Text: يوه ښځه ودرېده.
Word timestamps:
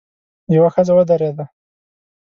يوه 0.55 0.69
ښځه 0.73 0.93
ودرېده. 0.95 1.45